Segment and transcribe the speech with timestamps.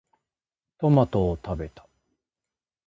[0.79, 1.87] トマトを食べた。